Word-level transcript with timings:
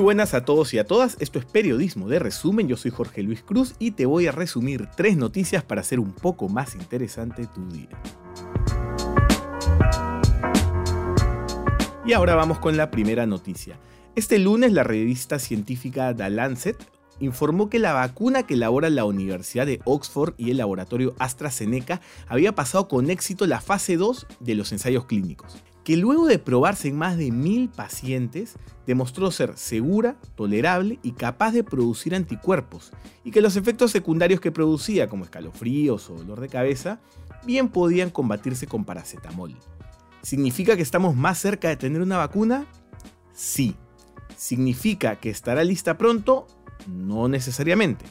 Muy 0.00 0.04
buenas 0.04 0.32
a 0.32 0.46
todos 0.46 0.72
y 0.72 0.78
a 0.78 0.86
todas, 0.86 1.18
esto 1.20 1.38
es 1.38 1.44
Periodismo 1.44 2.08
de 2.08 2.18
Resumen, 2.18 2.66
yo 2.66 2.78
soy 2.78 2.90
Jorge 2.90 3.22
Luis 3.22 3.42
Cruz 3.42 3.74
y 3.78 3.90
te 3.90 4.06
voy 4.06 4.28
a 4.28 4.32
resumir 4.32 4.88
tres 4.96 5.18
noticias 5.18 5.62
para 5.62 5.82
hacer 5.82 6.00
un 6.00 6.12
poco 6.12 6.48
más 6.48 6.74
interesante 6.74 7.46
tu 7.46 7.68
día. 7.68 7.90
Y 12.06 12.14
ahora 12.14 12.34
vamos 12.34 12.60
con 12.60 12.78
la 12.78 12.90
primera 12.90 13.26
noticia. 13.26 13.78
Este 14.16 14.38
lunes 14.38 14.72
la 14.72 14.84
revista 14.84 15.38
científica 15.38 16.16
The 16.16 16.30
Lancet 16.30 16.82
informó 17.18 17.68
que 17.68 17.78
la 17.78 17.92
vacuna 17.92 18.44
que 18.44 18.54
elabora 18.54 18.88
la 18.88 19.04
Universidad 19.04 19.66
de 19.66 19.82
Oxford 19.84 20.32
y 20.38 20.50
el 20.50 20.56
laboratorio 20.56 21.14
AstraZeneca 21.18 22.00
había 22.26 22.54
pasado 22.54 22.88
con 22.88 23.10
éxito 23.10 23.46
la 23.46 23.60
fase 23.60 23.98
2 23.98 24.26
de 24.40 24.54
los 24.54 24.72
ensayos 24.72 25.04
clínicos, 25.04 25.58
que 25.84 25.96
luego 25.96 26.26
de 26.26 26.38
probarse 26.38 26.88
en 26.88 26.96
más 26.96 27.16
de 27.16 27.30
mil 27.30 27.68
pacientes 27.68 28.54
demostró 28.86 29.30
ser 29.30 29.56
segura, 29.56 30.16
tolerable 30.34 30.98
y 31.02 31.12
capaz 31.12 31.52
de 31.52 31.64
producir 31.64 32.14
anticuerpos, 32.14 32.92
y 33.24 33.30
que 33.30 33.40
los 33.40 33.56
efectos 33.56 33.90
secundarios 33.90 34.40
que 34.40 34.52
producía, 34.52 35.08
como 35.08 35.24
escalofríos 35.24 36.10
o 36.10 36.14
dolor 36.14 36.40
de 36.40 36.48
cabeza, 36.48 37.00
bien 37.44 37.68
podían 37.68 38.10
combatirse 38.10 38.66
con 38.66 38.84
paracetamol. 38.84 39.54
¿Significa 40.22 40.76
que 40.76 40.82
estamos 40.82 41.16
más 41.16 41.38
cerca 41.38 41.68
de 41.68 41.76
tener 41.76 42.02
una 42.02 42.18
vacuna? 42.18 42.66
Sí. 43.32 43.74
¿Significa 44.36 45.16
que 45.16 45.30
estará 45.30 45.64
lista 45.64 45.96
pronto? 45.96 46.46
No 46.86 47.28
necesariamente. 47.28 48.04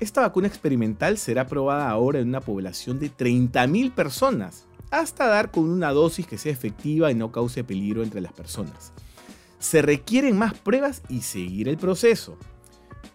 Esta 0.00 0.22
vacuna 0.22 0.48
experimental 0.48 1.18
será 1.18 1.46
probada 1.46 1.88
ahora 1.88 2.18
en 2.18 2.28
una 2.28 2.40
población 2.40 2.98
de 2.98 3.10
30.000 3.10 3.92
personas, 3.92 4.66
hasta 4.90 5.26
dar 5.26 5.50
con 5.50 5.68
una 5.68 5.92
dosis 5.92 6.26
que 6.26 6.38
sea 6.38 6.52
efectiva 6.52 7.10
y 7.10 7.14
no 7.14 7.32
cause 7.32 7.64
peligro 7.64 8.02
entre 8.02 8.20
las 8.20 8.32
personas. 8.32 8.92
Se 9.58 9.82
requieren 9.82 10.36
más 10.36 10.54
pruebas 10.54 11.02
y 11.08 11.22
seguir 11.22 11.68
el 11.68 11.76
proceso. 11.76 12.36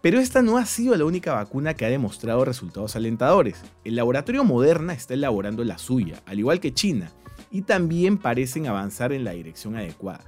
Pero 0.02 0.20
esta 0.20 0.42
no 0.42 0.58
ha 0.58 0.66
sido 0.66 0.95
la 0.95 1.06
única 1.06 1.34
vacuna 1.34 1.73
que 1.73 1.86
ha 1.86 1.90
demostrado 1.90 2.45
resultados 2.45 2.95
alentadores. 2.95 3.62
El 3.84 3.95
laboratorio 3.95 4.44
Moderna 4.44 4.94
está 4.94 5.14
elaborando 5.14 5.64
la 5.64 5.78
suya, 5.78 6.22
al 6.25 6.40
igual 6.40 6.59
que 6.59 6.73
China, 6.73 7.12
y 7.52 7.64
también 7.64 8.17
parecen 8.17 8.67
avanzar 8.67 9.12
en 9.12 9.23
la 9.23 9.31
dirección 9.31 9.75
adecuada. 9.75 10.23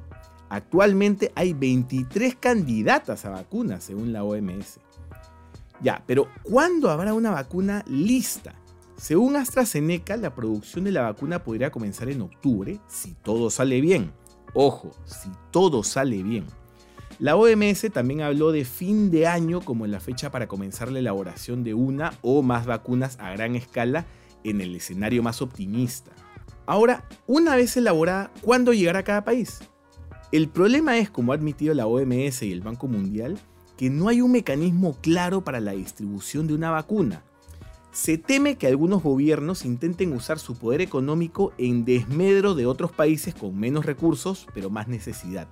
Actualmente 0.49 1.31
hay 1.35 1.53
23 1.53 2.35
candidatas 2.35 3.23
a 3.23 3.29
vacunas 3.29 3.85
según 3.85 4.11
la 4.11 4.25
OMS. 4.25 4.79
Ya, 5.81 6.03
pero 6.05 6.27
¿cuándo 6.43 6.89
habrá 6.89 7.13
una 7.13 7.31
vacuna 7.31 7.83
lista? 7.87 8.53
Según 9.01 9.35
AstraZeneca, 9.35 10.15
la 10.15 10.35
producción 10.35 10.83
de 10.83 10.91
la 10.91 11.01
vacuna 11.01 11.43
podría 11.43 11.71
comenzar 11.71 12.07
en 12.09 12.21
octubre 12.21 12.79
si 12.87 13.15
todo 13.15 13.49
sale 13.49 13.81
bien. 13.81 14.11
Ojo, 14.53 14.91
si 15.05 15.31
todo 15.49 15.81
sale 15.81 16.21
bien. 16.21 16.45
La 17.17 17.35
OMS 17.35 17.91
también 17.91 18.21
habló 18.21 18.51
de 18.51 18.63
fin 18.63 19.09
de 19.09 19.25
año 19.25 19.61
como 19.61 19.87
la 19.87 19.99
fecha 19.99 20.29
para 20.29 20.47
comenzar 20.47 20.91
la 20.91 20.99
elaboración 20.99 21.63
de 21.63 21.73
una 21.73 22.13
o 22.21 22.43
más 22.43 22.67
vacunas 22.67 23.17
a 23.19 23.31
gran 23.31 23.55
escala 23.55 24.05
en 24.43 24.61
el 24.61 24.75
escenario 24.75 25.23
más 25.23 25.41
optimista. 25.41 26.11
Ahora, 26.67 27.03
una 27.25 27.55
vez 27.55 27.75
elaborada, 27.77 28.31
¿cuándo 28.43 28.71
llegará 28.71 28.99
a 28.99 29.03
cada 29.03 29.23
país? 29.23 29.61
El 30.31 30.47
problema 30.47 30.99
es, 30.99 31.09
como 31.09 31.31
ha 31.31 31.35
admitido 31.35 31.73
la 31.73 31.87
OMS 31.87 32.43
y 32.43 32.51
el 32.51 32.61
Banco 32.61 32.87
Mundial, 32.87 33.39
que 33.77 33.89
no 33.89 34.09
hay 34.09 34.21
un 34.21 34.31
mecanismo 34.31 34.95
claro 35.01 35.43
para 35.43 35.59
la 35.59 35.71
distribución 35.71 36.45
de 36.45 36.53
una 36.53 36.69
vacuna. 36.69 37.23
Se 37.91 38.17
teme 38.17 38.55
que 38.55 38.67
algunos 38.67 39.03
gobiernos 39.03 39.65
intenten 39.65 40.13
usar 40.13 40.39
su 40.39 40.55
poder 40.55 40.79
económico 40.79 41.51
en 41.57 41.83
desmedro 41.83 42.55
de 42.55 42.65
otros 42.65 42.93
países 42.93 43.35
con 43.35 43.59
menos 43.59 43.85
recursos 43.85 44.47
pero 44.53 44.69
más 44.69 44.87
necesidad. 44.87 45.49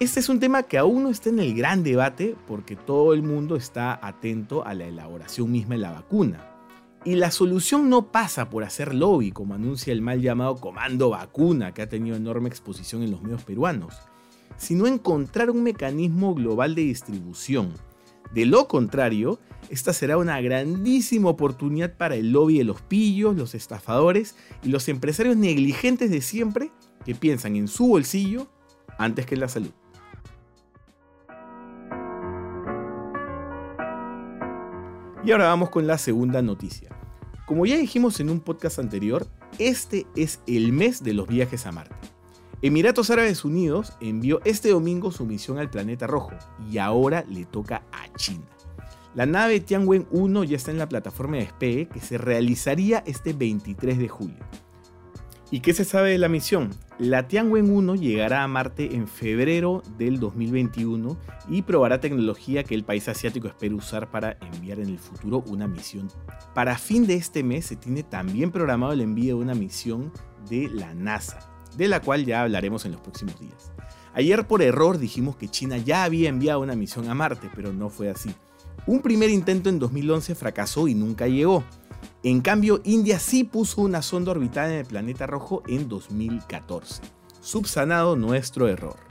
Este 0.00 0.20
es 0.20 0.30
un 0.30 0.40
tema 0.40 0.62
que 0.62 0.78
aún 0.78 1.02
no 1.02 1.10
está 1.10 1.28
en 1.28 1.40
el 1.40 1.54
gran 1.54 1.82
debate 1.82 2.36
porque 2.46 2.74
todo 2.74 3.12
el 3.12 3.22
mundo 3.22 3.54
está 3.54 3.98
atento 4.00 4.64
a 4.64 4.72
la 4.72 4.86
elaboración 4.86 5.52
misma 5.52 5.74
de 5.74 5.80
la 5.82 5.92
vacuna. 5.92 6.48
Y 7.04 7.16
la 7.16 7.30
solución 7.30 7.90
no 7.90 8.12
pasa 8.12 8.48
por 8.48 8.64
hacer 8.64 8.94
lobby, 8.94 9.30
como 9.30 9.54
anuncia 9.54 9.92
el 9.92 10.00
mal 10.00 10.20
llamado 10.20 10.56
Comando 10.56 11.10
Vacuna, 11.10 11.74
que 11.74 11.82
ha 11.82 11.88
tenido 11.88 12.16
enorme 12.16 12.48
exposición 12.48 13.02
en 13.02 13.10
los 13.10 13.22
medios 13.22 13.44
peruanos, 13.44 13.94
sino 14.56 14.86
encontrar 14.86 15.50
un 15.50 15.62
mecanismo 15.62 16.34
global 16.34 16.74
de 16.74 16.82
distribución. 16.82 17.72
De 18.32 18.44
lo 18.44 18.68
contrario, 18.68 19.38
esta 19.70 19.92
será 19.92 20.18
una 20.18 20.40
grandísima 20.40 21.30
oportunidad 21.30 21.96
para 21.96 22.16
el 22.16 22.32
lobby 22.32 22.58
de 22.58 22.64
los 22.64 22.82
pillos, 22.82 23.36
los 23.36 23.54
estafadores 23.54 24.36
y 24.62 24.68
los 24.68 24.88
empresarios 24.88 25.36
negligentes 25.36 26.10
de 26.10 26.20
siempre 26.20 26.70
que 27.04 27.14
piensan 27.14 27.56
en 27.56 27.68
su 27.68 27.86
bolsillo 27.86 28.48
antes 28.98 29.26
que 29.26 29.34
en 29.34 29.40
la 29.40 29.48
salud. 29.48 29.70
Y 35.24 35.32
ahora 35.32 35.48
vamos 35.48 35.70
con 35.70 35.86
la 35.86 35.98
segunda 35.98 36.40
noticia. 36.42 36.88
Como 37.46 37.66
ya 37.66 37.76
dijimos 37.76 38.20
en 38.20 38.30
un 38.30 38.40
podcast 38.40 38.78
anterior, 38.78 39.26
este 39.58 40.06
es 40.16 40.40
el 40.46 40.72
mes 40.72 41.02
de 41.02 41.14
los 41.14 41.26
viajes 41.26 41.66
a 41.66 41.72
Marte. 41.72 41.97
Emiratos 42.60 43.10
Árabes 43.10 43.44
Unidos 43.44 43.92
envió 44.00 44.40
este 44.44 44.70
domingo 44.70 45.12
su 45.12 45.24
misión 45.24 45.58
al 45.58 45.70
planeta 45.70 46.08
rojo 46.08 46.32
y 46.68 46.78
ahora 46.78 47.24
le 47.28 47.44
toca 47.44 47.82
a 47.92 48.12
China. 48.16 48.46
La 49.14 49.26
nave 49.26 49.60
Tianwen 49.60 50.08
1 50.10 50.42
ya 50.42 50.56
está 50.56 50.72
en 50.72 50.78
la 50.78 50.88
plataforma 50.88 51.36
de 51.36 51.44
despegue 51.44 51.86
que 51.86 52.00
se 52.00 52.18
realizaría 52.18 53.04
este 53.06 53.32
23 53.32 53.98
de 53.98 54.08
julio. 54.08 54.44
¿Y 55.52 55.60
qué 55.60 55.72
se 55.72 55.84
sabe 55.84 56.10
de 56.10 56.18
la 56.18 56.28
misión? 56.28 56.70
La 56.98 57.28
Tianwen 57.28 57.70
1 57.70 57.94
llegará 57.94 58.42
a 58.42 58.48
Marte 58.48 58.96
en 58.96 59.06
febrero 59.06 59.82
del 59.96 60.18
2021 60.18 61.16
y 61.48 61.62
probará 61.62 62.00
tecnología 62.00 62.64
que 62.64 62.74
el 62.74 62.84
país 62.84 63.08
asiático 63.08 63.46
espera 63.46 63.76
usar 63.76 64.10
para 64.10 64.36
enviar 64.52 64.80
en 64.80 64.88
el 64.88 64.98
futuro 64.98 65.44
una 65.46 65.68
misión. 65.68 66.08
Para 66.54 66.76
fin 66.76 67.06
de 67.06 67.14
este 67.14 67.44
mes 67.44 67.66
se 67.66 67.76
tiene 67.76 68.02
también 68.02 68.50
programado 68.50 68.92
el 68.92 69.00
envío 69.00 69.36
de 69.36 69.42
una 69.44 69.54
misión 69.54 70.12
de 70.50 70.68
la 70.68 70.92
NASA, 70.92 71.38
de 71.78 71.88
la 71.88 72.02
cual 72.02 72.26
ya 72.26 72.42
hablaremos 72.42 72.84
en 72.84 72.92
los 72.92 73.00
próximos 73.00 73.38
días. 73.38 73.72
Ayer 74.12 74.46
por 74.48 74.62
error 74.62 74.98
dijimos 74.98 75.36
que 75.36 75.48
China 75.48 75.78
ya 75.78 76.02
había 76.02 76.28
enviado 76.28 76.60
una 76.60 76.74
misión 76.74 77.08
a 77.08 77.14
Marte, 77.14 77.48
pero 77.54 77.72
no 77.72 77.88
fue 77.88 78.10
así. 78.10 78.34
Un 78.86 79.00
primer 79.00 79.30
intento 79.30 79.68
en 79.68 79.78
2011 79.78 80.34
fracasó 80.34 80.88
y 80.88 80.94
nunca 80.94 81.28
llegó. 81.28 81.62
En 82.24 82.40
cambio, 82.40 82.80
India 82.84 83.20
sí 83.20 83.44
puso 83.44 83.82
una 83.82 84.02
sonda 84.02 84.32
orbital 84.32 84.72
en 84.72 84.78
el 84.78 84.86
planeta 84.86 85.28
rojo 85.28 85.62
en 85.68 85.88
2014. 85.88 87.00
Subsanado 87.40 88.16
nuestro 88.16 88.66
error. 88.66 89.07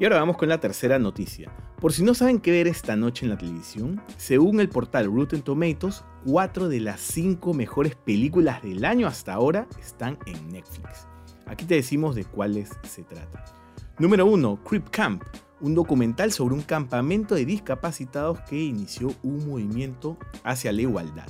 Y 0.00 0.04
ahora 0.04 0.20
vamos 0.20 0.36
con 0.36 0.48
la 0.48 0.60
tercera 0.60 1.00
noticia. 1.00 1.50
Por 1.80 1.92
si 1.92 2.04
no 2.04 2.14
saben 2.14 2.38
qué 2.38 2.52
ver 2.52 2.68
esta 2.68 2.94
noche 2.94 3.26
en 3.26 3.30
la 3.30 3.38
televisión, 3.38 4.00
según 4.16 4.60
el 4.60 4.68
portal 4.68 5.12
Rotten 5.12 5.42
Tomatoes, 5.42 6.04
4 6.24 6.68
de 6.68 6.78
las 6.78 7.00
5 7.00 7.52
mejores 7.52 7.96
películas 7.96 8.62
del 8.62 8.84
año 8.84 9.08
hasta 9.08 9.34
ahora 9.34 9.66
están 9.80 10.16
en 10.26 10.50
Netflix. 10.50 11.08
Aquí 11.46 11.64
te 11.64 11.74
decimos 11.74 12.14
de 12.14 12.24
cuáles 12.24 12.70
se 12.88 13.02
trata. 13.02 13.44
Número 13.98 14.26
1, 14.26 14.60
Creep 14.62 14.88
Camp, 14.90 15.24
un 15.60 15.74
documental 15.74 16.30
sobre 16.30 16.54
un 16.54 16.62
campamento 16.62 17.34
de 17.34 17.44
discapacitados 17.44 18.38
que 18.42 18.62
inició 18.62 19.12
un 19.24 19.48
movimiento 19.48 20.16
hacia 20.44 20.70
la 20.70 20.82
igualdad. 20.82 21.28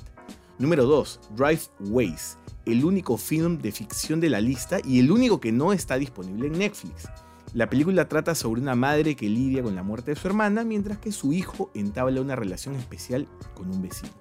Número 0.59 0.85
2, 0.85 1.21
Drive 1.37 1.63
Ways, 1.81 2.37
el 2.67 2.85
único 2.85 3.17
film 3.17 3.57
de 3.57 3.73
ficción 3.73 4.21
de 4.21 4.29
la 4.29 4.43
lista 4.43 4.79
y 4.85 4.99
el 4.99 5.11
único 5.11 5.41
que 5.41 5.53
no 5.53 5.73
está 5.73 5.97
disponible 5.97 6.49
en 6.49 6.59
Netflix. 6.59 7.09
La 7.55 7.71
película 7.71 8.09
trata 8.09 8.35
sobre 8.35 8.61
una 8.61 8.75
madre 8.75 9.17
que 9.17 9.29
lidia 9.29 9.63
con 9.63 9.75
la 9.75 9.83
muerte 9.83 10.11
de 10.11 10.21
su 10.21 10.29
hermana 10.29 10.65
mientras 10.65 10.99
que 10.99 11.13
su 11.13 11.33
hijo 11.33 11.71
entabla 11.75 12.21
una 12.21 12.37
relación 12.37 12.75
especial 12.75 13.27
con 13.55 13.71
un 13.71 13.81
vecino. 13.81 14.13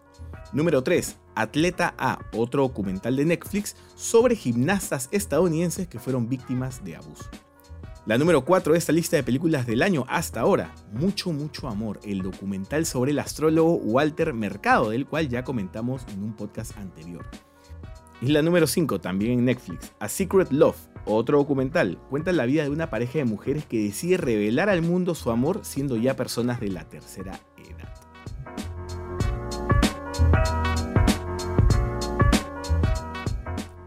Número 0.54 0.82
3. 0.82 1.18
Atleta 1.36 1.94
A, 1.98 2.20
otro 2.34 2.64
documental 2.64 3.18
de 3.18 3.26
Netflix 3.26 3.76
sobre 3.96 4.36
gimnastas 4.36 5.10
estadounidenses 5.12 5.88
que 5.88 6.00
fueron 6.00 6.30
víctimas 6.30 6.84
de 6.86 6.96
abuso. 6.96 7.30
La 8.06 8.18
número 8.18 8.46
4 8.46 8.72
de 8.72 8.80
esta 8.80 8.94
lista 8.94 9.18
de 9.18 9.24
películas 9.24 9.68
del 9.68 9.82
año 9.82 10.06
hasta 10.08 10.40
ahora, 10.40 10.74
Mucho, 10.94 11.34
mucho 11.34 11.68
amor, 11.68 12.00
el 12.06 12.22
documental 12.22 12.86
sobre 12.86 13.12
el 13.12 13.20
astrólogo 13.20 13.76
Walter 13.76 14.34
Mercado, 14.34 14.92
del 14.92 15.06
cual 15.06 15.28
ya 15.28 15.44
comentamos 15.44 16.06
en 16.14 16.24
un 16.24 16.34
podcast 16.34 16.78
anterior. 16.78 17.26
Y 18.22 18.28
la 18.28 18.42
número 18.42 18.66
5, 18.66 19.02
también 19.02 19.40
en 19.40 19.46
Netflix, 19.46 19.92
A 20.00 20.08
Secret 20.08 20.50
Love, 20.52 20.78
otro 21.08 21.38
documental, 21.38 21.98
cuenta 22.10 22.32
la 22.32 22.46
vida 22.46 22.64
de 22.64 22.70
una 22.70 22.90
pareja 22.90 23.20
de 23.20 23.26
mujeres 23.26 23.66
que 23.66 23.84
decide 23.84 24.18
revelar 24.18 24.70
al 24.70 24.82
mundo 24.82 25.16
su 25.16 25.32
amor 25.32 25.62
siendo 25.64 25.98
ya 25.98 26.16
personas 26.16 26.60
de 26.60 26.70
la 26.70 26.84
tercera 26.86 27.40
edad. 27.58 27.94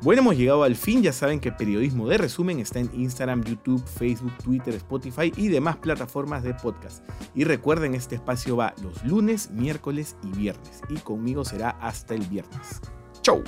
Bueno, 0.03 0.23
hemos 0.23 0.37
llegado 0.39 0.63
al 0.63 0.77
fin. 0.77 1.03
Ya 1.03 1.13
saben 1.13 1.41
que 1.41 1.53
Periodismo 1.53 2.09
de 2.09 2.17
Resumen 2.17 2.59
está 2.59 2.81
en 2.81 2.91
Instagram, 2.95 3.45
YouTube, 3.45 3.85
Facebook, 3.85 4.33
Twitter, 4.43 4.75
Spotify 4.77 5.31
y 5.37 5.49
demás 5.49 5.77
plataformas 5.77 6.43
de 6.43 6.55
podcast. 6.55 7.05
Y 7.35 7.45
recuerden, 7.45 7.95
este 7.95 8.15
espacio 8.15 8.57
va 8.57 8.75
los 8.83 9.05
lunes, 9.05 9.51
miércoles 9.51 10.17
y 10.23 10.31
viernes. 10.31 10.81
Y 10.89 10.97
conmigo 10.97 11.45
será 11.45 11.71
hasta 11.81 12.15
el 12.15 12.23
viernes. 12.23 12.81
¡Chau! 13.21 13.45